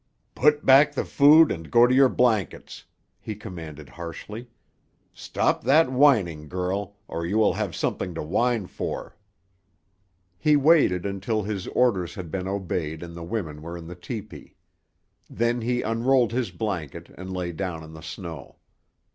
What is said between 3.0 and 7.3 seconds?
he commanded harshly. "Stop that whining, girl, or